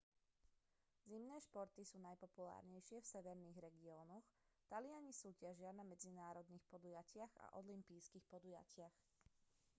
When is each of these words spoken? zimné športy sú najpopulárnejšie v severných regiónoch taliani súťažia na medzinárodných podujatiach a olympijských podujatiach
zimné 1.11 1.37
športy 1.47 1.81
sú 1.85 1.97
najpopulárnejšie 2.07 2.97
v 3.05 3.05
severných 3.13 3.57
regiónoch 3.69 4.25
taliani 4.71 5.13
súťažia 5.21 5.71
na 5.77 5.83
medzinárodných 5.91 6.65
podujatiach 6.73 7.33
a 7.43 7.53
olympijských 7.61 8.25
podujatiach 8.33 8.95